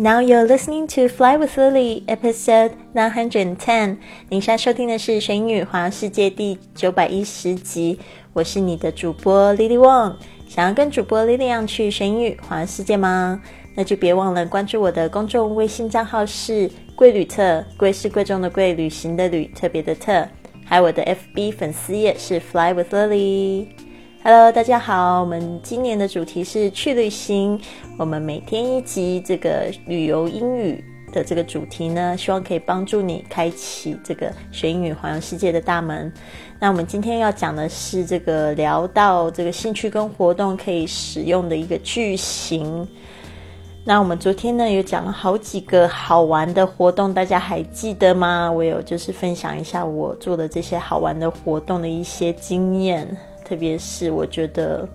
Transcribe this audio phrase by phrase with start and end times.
[0.00, 3.98] Now you're listening to Fly with Lily, episode nine hundred ten。
[4.30, 7.98] 您现在收听的是《学英语环游世界》第九百一十集。
[8.32, 10.14] 我是你的主播 Lily Wong。
[10.48, 13.42] 想要跟主播 Lily 一样去学英语环游世界吗？
[13.74, 20.26] 那就别忘了关注我的公众微信账号是“贵旅特”，贵是贵重的贵，旅行的旅，特别的特。
[20.64, 23.66] 还有我的 FB 粉丝页是 Fly with Lily。
[24.22, 27.58] Hello，大家好，我们今年的主题是去旅行。
[27.96, 36.12] 我们每天一集这个旅游英语的这个主题呢，希望可以帮助你开启这个学英语环游世界的大门。
[36.58, 42.86] 那我们今天要讲的是这个聊到这个兴趣跟活动可以使用的一个句型。
[43.86, 48.52] 那我们昨天呢有讲了好几个好玩的活动，大家还记得吗？
[48.52, 53.08] 我有就是分享一下我做的这些好玩的活动的一些经验。
[53.50, 54.88] 特别是我觉得，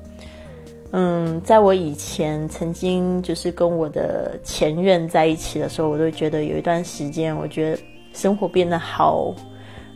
[0.91, 7.81] 嗯，在我以前曾经就是跟我的前任在一起的时候，我都觉得有一段时间，我觉得
[8.13, 9.35] 生活变得好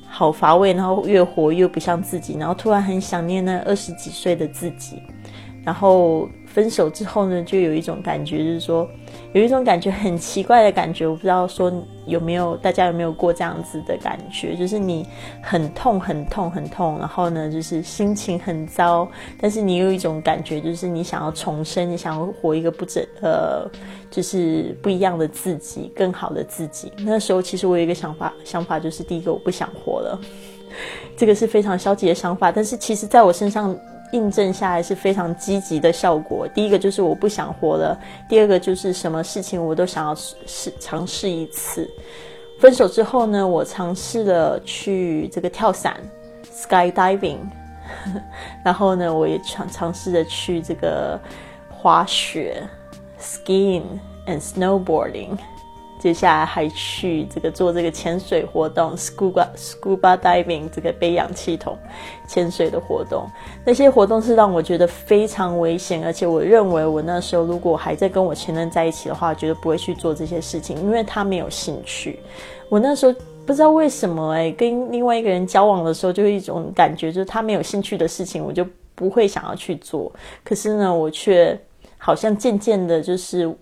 [0.06, 5.02] 好乏味，然后越活越不像自己，然后突然很想念那二十几岁的自己，
[5.64, 6.28] 然后。
[6.52, 8.89] 分手之后呢，就有一种感觉，就是说
[9.33, 11.72] 有一种感觉很奇怪的感觉，我不知道说
[12.08, 15.05] 有没有大家有没有过这样子的感觉，就是你
[15.41, 19.08] 很痛很痛很痛，然后呢就是心情很糟，
[19.39, 23.69] 但是你有一种感觉，就是你想要重生，你想要活一个不整呃，
[24.09, 26.91] 就是不一样的自己，更好的自己。
[26.97, 30.19] 那时候其实我有一个想法，想法就是第一个我不想活了，
[31.16, 33.77] 这个是非常消极的想法，但是其实在我身上。
[34.11, 36.47] 印证下来是非常积极的效果。
[36.47, 41.89] 第一个就是我不想活了，第二个就是什么事情我都想要试尝试一次。
[42.59, 45.95] 分手之后呢，我尝试了去这个跳伞
[46.52, 47.37] （skydiving），
[48.65, 51.19] 然后呢，我也尝尝试着去这个
[51.69, 52.61] 滑雪
[53.19, 53.83] （skiing
[54.25, 55.37] and snowboarding）。
[56.00, 61.77] 接下来还去这个做这个潜水活动，scuba scuba diving，这个背氧气筒
[62.26, 63.27] 潜水的活动。
[63.65, 72.17] 那些活动是让我觉得非常危险，而且我认为我那时候如果还在跟我前任在一起的话，绝对不会去做这些事情，因为他没有兴趣。
[72.70, 73.14] 我那时候
[73.45, 80.10] 不知道为什么哎，跟另外一个人交往的时候，就是一种感觉，就是他没有兴趣的事情，我就不会想要去做。
[80.45, 81.60] 可是呢，我却
[81.98, 83.54] 好像渐渐的，就是。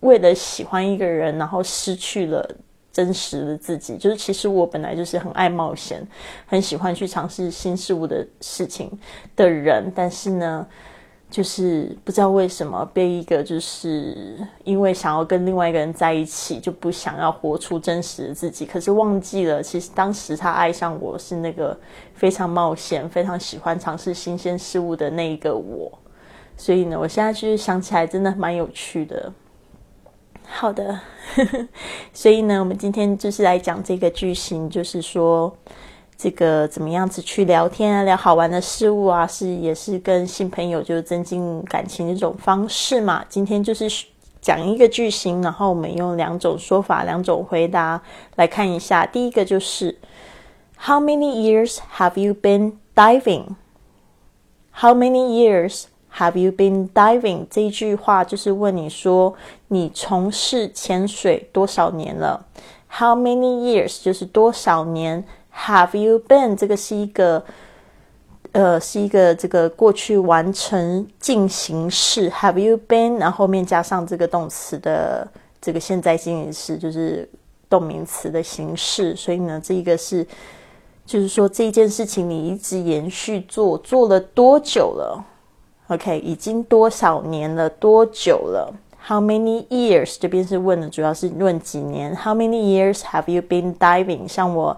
[0.00, 2.48] 为了喜欢一个人，然后失去了
[2.92, 3.96] 真实的自己。
[3.96, 6.06] 就是其实我本来就是很爱冒险，
[6.46, 8.90] 很喜欢去尝试新事物的事情
[9.34, 9.92] 的人。
[9.94, 10.66] 但是呢，
[11.30, 18.64] 就是不知道为什么被一个就是因为想要跟另外一个人在一起，就不想要活出真实的自己。
[18.64, 21.76] 可是忘记了，其实当时他爱上我是那个
[22.14, 25.90] 非常冒险、非常喜欢尝试新鲜事物的那一个我。
[26.56, 29.32] 所以呢，我现在就是想起来，真的蛮有趣的。
[30.48, 31.00] 好的，
[32.14, 35.54] 所以呢，我们今天就是来讲这个句型，就是说
[36.16, 43.24] 这个怎么样子去聊天啊，聊好玩的事物啊，是也是跟新朋友就增进感情的一种方式嘛。
[43.28, 43.86] 今天就是
[44.40, 48.00] 讲一个句型，然后我们用两种说法、两种回答
[48.36, 49.04] 来看一下。
[49.04, 49.98] 第一个就是
[50.78, 53.56] How many years have you been diving?
[54.80, 55.84] How many years?
[56.18, 57.46] Have you been diving？
[57.50, 59.34] 这一句话就是问你说
[59.68, 62.46] 你从事潜水多少年了
[62.88, 64.02] ？How many years？
[64.02, 65.22] 就是多少年
[65.54, 66.56] ？Have you been？
[66.56, 67.44] 这个是一个
[68.52, 72.30] 呃是一个这个过去完成进行式。
[72.30, 73.18] Have you been？
[73.18, 75.28] 然后后面加上这个动词的
[75.60, 77.28] 这个现在进行式，就是
[77.68, 79.14] 动名词的形式。
[79.14, 80.26] 所以呢，这一个是
[81.04, 85.22] 就是说这件事情你一直延续做，做了多久了
[85.88, 87.68] ？OK，已经多少年了？
[87.68, 88.74] 多久了
[89.06, 90.16] ？How many years？
[90.20, 92.14] 这边是问的，主要是问几年。
[92.16, 94.26] How many years have you been diving？
[94.26, 94.76] 像我。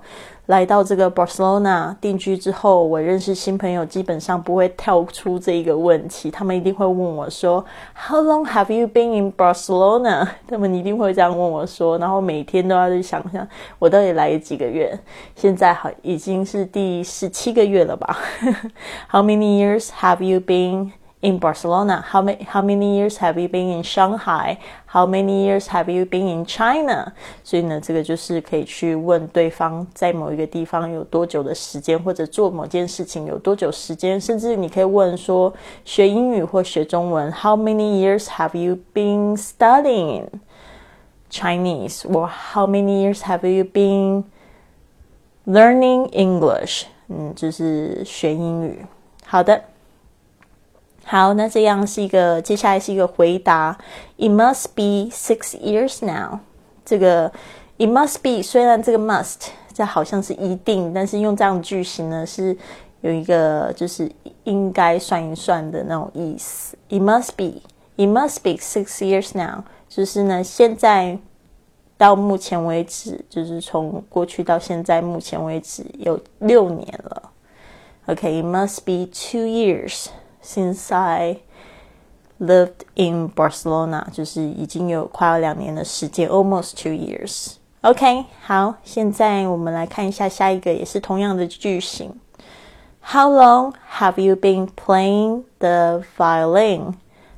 [0.48, 7.62] 来到这个 Barcelona 定居之后，我认识新朋友基本上不会跳出这一个问题，他们一定会问我说
[7.94, 13.46] ：“How long have you been in Barcelona？” 他们一定会这样问我说，然后每天都要去想想
[13.78, 14.98] 我到底来几个月。
[15.36, 18.18] 现在好已经是第十七个月了吧
[19.10, 20.92] ？How many years have you been?
[21.21, 22.03] in Barcelona?
[22.11, 24.57] How many how many years have you been in Shanghai?
[24.87, 27.13] How many years have you been in China?
[27.43, 35.53] 所以呢，这个就是可以去问对方在某一个地方有多久的时间，或者做某件事情有多久时间，甚至你可以问说
[35.85, 40.25] 学英语或学中文，How many years have you been studying
[41.31, 42.01] Chinese?
[42.01, 44.25] Or how many years have you been
[45.45, 46.83] learning English?
[47.07, 48.85] 嗯，就是学英语。
[49.25, 49.63] 好的。
[51.10, 53.78] 好，那这样是一个，接下来是一个回答。
[54.18, 56.40] It must be six years now。
[56.84, 57.32] 这个
[57.78, 62.54] It must be，虽然这个 must 这好像是一定，但是用这样句型呢，是
[63.00, 64.12] 有一个就是
[64.44, 66.76] 应该算一算的那种意思。
[66.90, 69.64] It must be，It must be six years now。
[69.88, 71.18] 就是呢，现在
[71.96, 77.30] 到目前为止，就是从过去到现在目前为止有六年了。
[78.04, 80.08] OK，It must be two years。
[80.41, 81.37] Since I
[82.39, 92.19] lived in Barcelona，就是已经有快要两年的时间，almost two years。OK，好，现在我们来看一下下一个，也是同样的句型。
[93.01, 96.95] How long have you been playing the violin?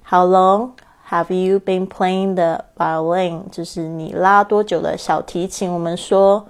[0.10, 0.72] How long
[1.10, 3.50] have you been playing the violin?
[3.52, 5.72] 就是你拉多久的小提琴？
[5.72, 6.48] 我们说。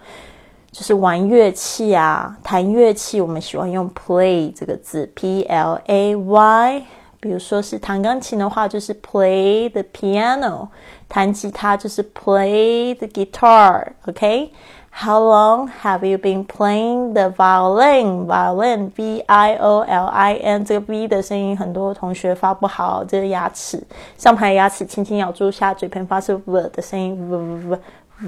[0.72, 6.82] 就是玩乐器啊，弹乐器，我们喜欢用 play 这个字，p l a y。
[7.22, 10.69] 比如说是弹钢琴的话，就是 play the piano；
[11.06, 13.88] 弹吉他就是 play the guitar。
[14.06, 23.82] OK？How long have you been playing the violin？Violin，v i o l i n，这个 v 的声音很多同学发不好，这个牙齿
[24.17, 27.37] 上排牙齿轻轻咬住下，嘴唇发出 v 的声音，v
[27.69, 27.78] v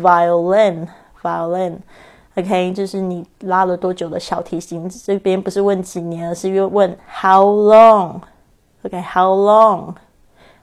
[0.03, 1.77] violin，violin。
[2.36, 4.88] OK，就是你拉了多久的小提琴？
[4.90, 8.22] 这边不是问几年，而是又问 How long?
[8.84, 9.96] OK，How long?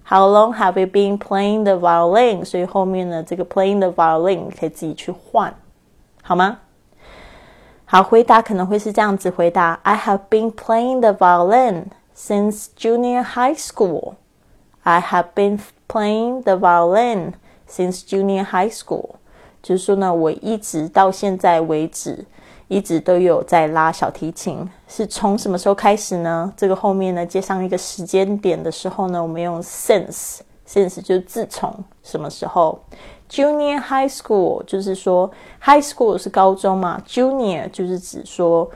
[0.06, 2.44] How long have you been playing the violin?
[2.44, 5.54] 所以后面呢，这个 playing the violin 可以自己去换，
[6.22, 6.58] 好吗？
[7.86, 11.86] 好，回答可能会是这样子回答：I have been playing the violin
[12.16, 14.14] since junior high school.
[14.82, 15.58] I have been
[15.88, 17.34] playing the violin
[17.68, 19.16] since junior high school.
[19.69, 22.25] 就是说呢，我一直到现在为止，
[22.67, 24.67] 一直都有在拉小提琴。
[24.87, 26.51] 是从什么时候开始呢？
[26.57, 31.71] 这个后面呢接上一个时间点的时候呢，我们用 since，since 就自从
[32.01, 32.79] 什么时候。
[33.29, 35.29] Junior high school 就是说
[35.61, 38.67] high school 是高中嘛，Junior 就是指说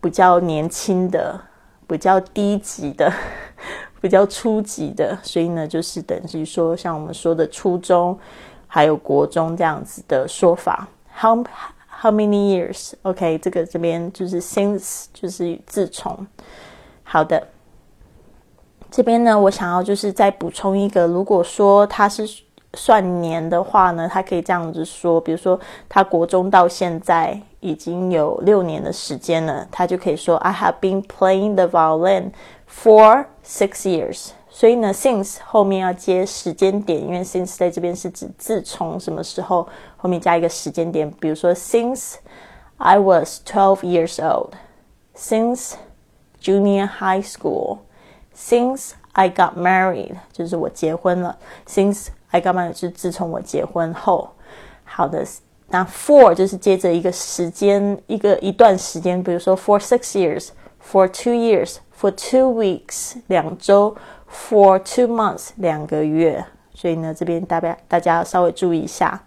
[0.00, 1.40] 比较年轻的、
[1.86, 3.12] 比较低级的、
[4.02, 8.18] 比较初级的，所以呢就是等于说像我们说的初中。
[8.72, 10.86] 还有国中这样子的说法
[11.18, 11.44] ，how
[12.00, 16.24] how many years？OK，这个这边就是 since，就是自从。
[17.02, 17.48] 好的，
[18.88, 22.24] 这边呢，我想要就是再补充一个，如果说他是
[22.74, 25.58] 算年的话呢，他可以这样子说，比如说
[25.88, 32.30] 他国中到现在已经有六年的时间了，他就可以说 I have been playing the violin
[32.72, 34.30] for six years。
[34.52, 39.66] 所以呢，since 后面要接时间点，因为 since 在这边是指自从什么时候，
[39.96, 41.08] 后面加一个时间点。
[41.20, 42.14] 比如说，since
[42.78, 45.74] I was twelve years old，since
[46.42, 51.38] junior high school，since I got married，就是我结婚了。
[51.66, 54.30] since I got married 是自从我结婚后。
[54.84, 55.24] 好的，
[55.68, 63.96] 那 for 就是接着一个时间，一个一段时间，比如说 for six years，for two years，for two weeks，两周。
[64.32, 69.22] For two months，两个月，所以呢，这边大家大家稍微注意一下。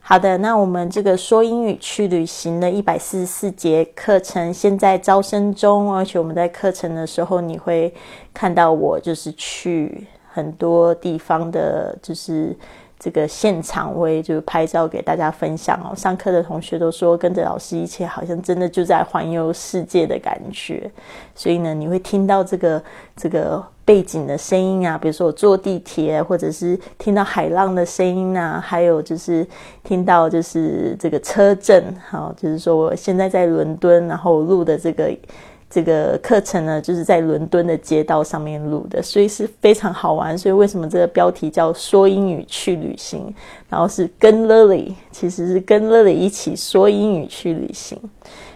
[0.00, 7.92] 好的，那我们这个说英语去旅行的一百四十四节课程，现在招生中，而且我们在课程的时候，你会
[8.32, 12.56] 看到我就是去很多地方的，就是。
[12.98, 15.94] 这个现场会就拍照给大家分享哦。
[15.94, 20.90] 上课的同学都说跟着老师一起，好像真的就在环游世界的感觉。
[21.34, 22.82] 所以呢，你会听到这个
[23.14, 29.46] 这个背景的声音啊，比如说我坐地铁，或者是听到海浪的声音啊，还有就是
[29.82, 35.10] 听到就是这个车震，好，就是说我现在在伦敦，然后录的这个。
[35.68, 40.38] 这个课程呢，就是在伦敦的街道上面录的，所以是非常好玩。
[40.38, 43.34] 所以为什么这个标题叫“说英语去旅行”？
[43.68, 47.98] 然后是跟 Lily，其实是跟 Lily 一起说英语去旅行。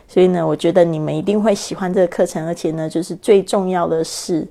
[0.06, 4.46] 所以呢，我觉得你们一定会喜欢这个课程，而且呢，就是最重要的是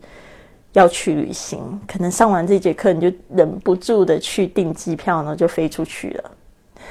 [0.74, 1.60] 要去旅行。
[1.88, 6.32] 可能上完这节课，你就忍不住的去订机票呢，就飞出去了。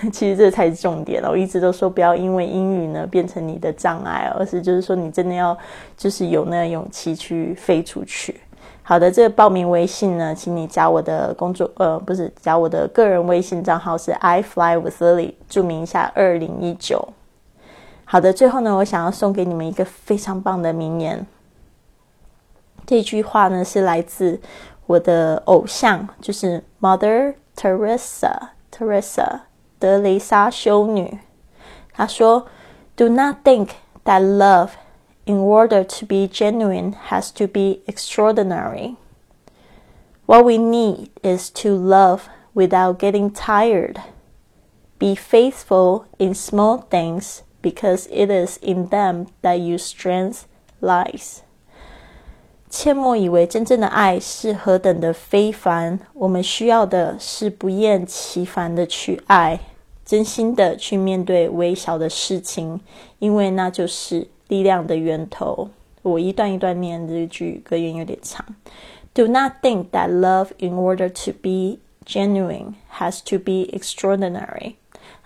[0.13, 1.29] 其实这才是重点了。
[1.29, 5.57] 我一直都说不要因为英语呢变成你的障碍，而是就是说你真的要
[5.97, 8.41] 就是有那个勇气去飞出去。
[8.83, 17.09] 好的，这个报名微信呢，请你加我的工作呃不是加我的个人微信账号是 I fly with Lily，注明一下二零一九。
[18.05, 21.27] 好的，最后呢，我想要送给你们一个非常棒的名言。
[22.88, 24.40] 这句话呢是来自
[24.86, 29.42] 我的偶像，就是 Mother Teresa Teresa。
[29.80, 31.20] 德雷莎修女，
[31.92, 33.72] 她说：“Do not think
[34.06, 34.70] that love,
[35.26, 38.96] in order to be genuine, has to be extraordinary.
[40.26, 43.98] What we need is to love without getting tired.
[45.00, 50.48] Be faithful in small things because it is in them that your strength
[50.80, 51.42] lies.
[52.71, 59.59] 切莫以为真正的爱是何等的非凡，我们需要的是不厌其烦的去爱，
[60.05, 62.81] 真心的去面对微小的事情，
[63.19, 65.71] 因为那就是力量的源头。
[66.03, 68.45] 我一段一段念这句格言有点长。
[69.15, 74.75] Do not think that love, in order to be genuine, has to be extraordinary.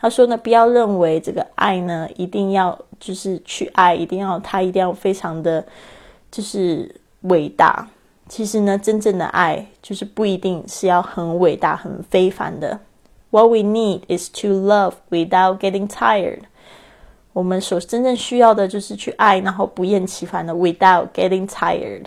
[0.01, 5.65] 他说呢，不要认为这个爱呢，一定要就是去爱，一定要他一定要非常的，
[6.31, 7.90] 就是伟大。
[8.30, 12.80] 其实呢，真正的爱就是不一定是要很伟大、很非凡的。
[13.30, 16.42] What we need is to love without getting tired。
[17.34, 22.06] 我们所真正需要的就是去爱，然后不厌其烦的，without getting tired，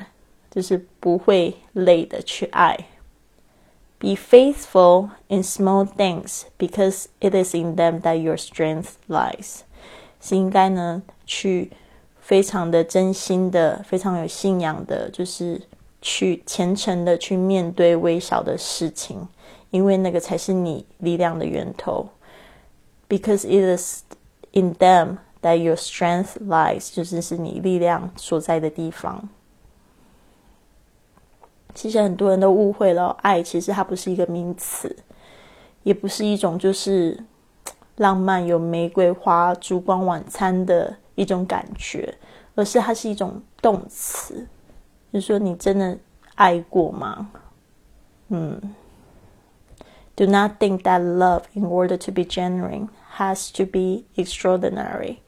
[0.51, 2.77] 就是不会累的去爱。
[3.99, 9.61] Be faithful in small things because it is in them that your strength lies。
[10.21, 11.71] 是应该呢去
[12.26, 15.62] 非常的真心的、非常有信仰的，就是
[16.02, 19.28] 去虔诚的去面对微小的事情，
[19.70, 22.10] 因为那个才是你力量的源头。
[23.08, 24.02] Because it is
[24.54, 29.30] in them that your strength lies，就是是你力量所在的地方。
[31.76, 34.96] 其实很多人都误会了，爱其实它不是一个名词，
[35.84, 37.24] 也不是一种就是
[37.98, 42.15] 浪漫有玫瑰花、烛光晚餐的一种感觉，
[42.55, 44.47] 而是它是一种动词。
[45.13, 45.99] 就是说，你真的
[46.35, 47.31] 爱过吗？
[48.29, 48.75] 嗯。
[50.17, 55.19] Do not think that love, in order to be genuine, has to be extraordinary.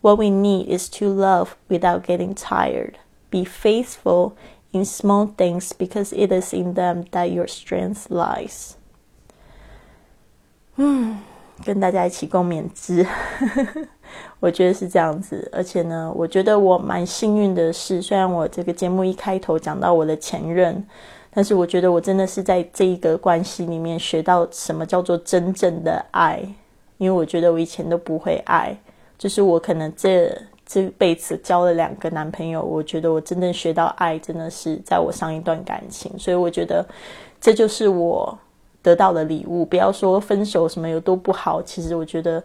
[0.00, 2.94] What we need is to love without getting tired.
[3.30, 4.32] Be faithful
[4.72, 8.72] in small things because it is in them that your strength lies.
[10.76, 11.18] 嗯，
[11.64, 13.06] 跟大家一起共勉之。
[14.39, 20.83] 我觉得是这样子，而且呢，我觉得我蛮幸运的是，虽然我这个节目一开头讲到我的前任，
[21.33, 26.41] 但是我觉得我真的是在这一个关系里面学到什么叫做真正的爱，
[26.97, 28.77] 因为我觉得我以前都不会爱。
[29.17, 30.29] 就是我可能这
[30.65, 36.85] 这辈子交了两个男朋友，我觉得我真正学到爱，真的是在我上一段感情，所以我觉得
[37.39, 38.37] 这就是我
[38.83, 39.63] 得到的礼物。
[39.63, 42.43] 不要说分手什么有多不好，其实我觉得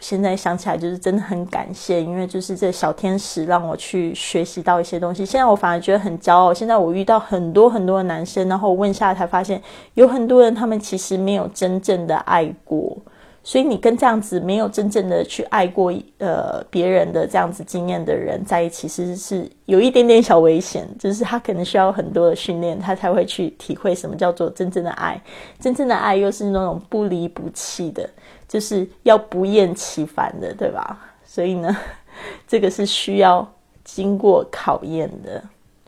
[0.00, 5.24] 现在想起来就是真的很感谢，因为就是这小天使让我去学习到一些东西。
[5.24, 6.52] 现在我反而觉得很骄傲。
[6.52, 9.62] 现在我遇到很多很多的男生，然后问下才发现，
[9.94, 12.96] 有很多人他们其实没有真正的爱过。
[13.42, 20.86] 所以你跟这样子没有真正的去爱过呃别人的这样子经验的人在一起，其实是有一点点小危险。
[20.98, 25.18] 就是他可能需要很多的训练，他才会去体会什么叫做真正的爱。
[25.58, 28.08] 真正的爱又是那种不离不弃的，
[28.50, 30.98] 就是要不厌其烦的，对吧？
[31.24, 31.76] 所以呢，
[32.48, 33.48] 这个是需要
[33.84, 35.40] 经过考验的。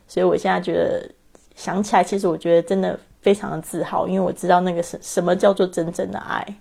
[0.07, 1.11] 所以我现在觉得
[1.55, 6.55] 想起来，其实我觉得真的非常的自豪，因为我知道那个是什么叫做真正的爱。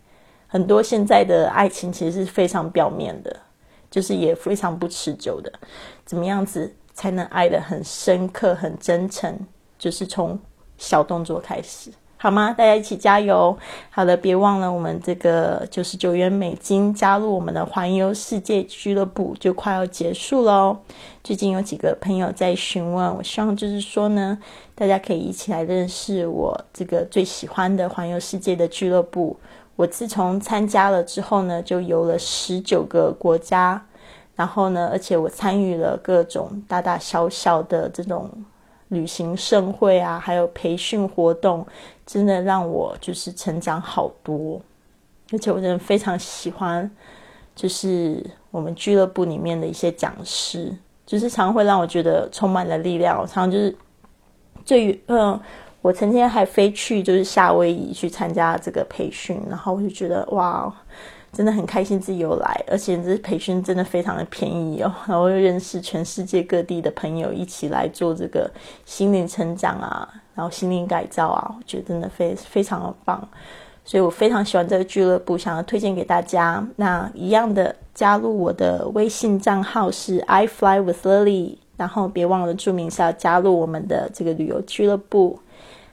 [0.49, 3.35] 很多现在的爱情其实是非常表面的，
[3.89, 5.53] 就是也非常不持久的。
[6.05, 9.39] 怎么样子才能爱得很深刻、很真诚？
[9.79, 10.37] 就是从
[10.77, 11.93] 小动作开始，
[12.23, 12.55] 好吗？
[12.57, 13.59] 大家一起加油！
[13.91, 20.77] 好的，别忘了我们这个九十九元美金加入我们的环游世界俱乐部就快要结束喽。
[21.25, 24.39] 最近有几个朋友在询问，我希望就是说呢，
[24.77, 29.37] 大家可以一起来认识我这个最喜欢的环游世界的俱乐部。
[29.75, 33.85] 我自从参加了之后呢，就游了十九个国家，
[34.37, 38.31] 然后呢，而且我参与了各种大大小小的这种
[38.89, 41.67] 旅行盛会啊，还有培训活动，
[42.07, 44.61] 真的让我就是成长好多，
[45.33, 46.91] 而且我真的非常喜欢，
[47.55, 53.77] 就是我们俱乐部里面的一些讲师，就是常会让我觉得充满了力量，常常就是
[54.65, 55.41] 最嗯。
[55.83, 60.73] 我曾经还飞去就是夏威夷去参加这个培训，然后我就觉得哇，
[61.33, 68.49] 真的很开心自己有来，而且这培训真的非常的便宜哦， 然后又认识全世界各地的朋友一起来做这个
[68.85, 73.29] 心灵成长啊，然后心灵改造啊，我觉得真的非非常的棒，
[73.85, 76.67] 所以我非常喜欢这个俱乐部，想要推荐给大家。
[76.77, 85.39] 那一样的加入我的微信账号是 I fly with Lily，然后别忘了注明是要加入我们的这个旅游俱乐部。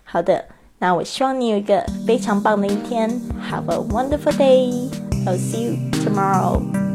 [0.04, 0.46] 好的，
[0.80, 3.10] 那我希望你有一个非常棒的一天。
[3.52, 4.90] Have a wonderful day.
[5.26, 6.89] I'll see you tomorrow.